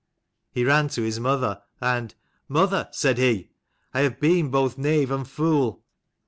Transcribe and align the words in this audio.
He 0.51 0.65
ran 0.65 0.87
to 0.87 1.03
his 1.03 1.19
mother, 1.19 1.61
and" 1.79 2.15
Mother," 2.57 2.89
said 2.91 3.19
he," 3.19 3.51
I 3.93 3.99
have 3.99 4.19
been 4.19 4.49
both 4.49 4.75
knave 4.75 5.11
and 5.11 5.27
fool." 5.27 5.85